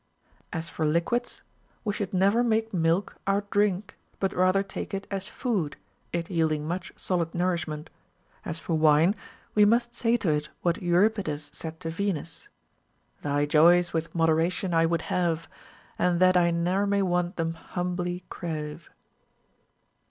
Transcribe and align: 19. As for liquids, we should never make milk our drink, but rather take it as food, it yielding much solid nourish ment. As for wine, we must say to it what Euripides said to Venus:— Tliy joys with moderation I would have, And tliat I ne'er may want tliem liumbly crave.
19. 0.51 0.57
As 0.59 0.67
for 0.67 0.83
liquids, 0.83 1.43
we 1.85 1.93
should 1.93 2.11
never 2.11 2.43
make 2.43 2.73
milk 2.73 3.17
our 3.27 3.41
drink, 3.51 3.93
but 4.19 4.33
rather 4.33 4.63
take 4.63 4.95
it 4.95 5.05
as 5.11 5.27
food, 5.27 5.77
it 6.11 6.27
yielding 6.27 6.67
much 6.67 6.91
solid 6.95 7.35
nourish 7.35 7.67
ment. 7.67 7.91
As 8.43 8.57
for 8.57 8.73
wine, 8.75 9.13
we 9.53 9.63
must 9.63 9.93
say 9.93 10.17
to 10.17 10.31
it 10.31 10.49
what 10.63 10.81
Euripides 10.81 11.51
said 11.53 11.79
to 11.81 11.91
Venus:— 11.91 12.49
Tliy 13.23 13.47
joys 13.47 13.93
with 13.93 14.15
moderation 14.15 14.73
I 14.73 14.87
would 14.87 15.03
have, 15.03 15.47
And 15.99 16.19
tliat 16.19 16.35
I 16.35 16.49
ne'er 16.49 16.87
may 16.87 17.03
want 17.03 17.35
tliem 17.35 17.53
liumbly 17.53 18.23
crave. 18.27 18.89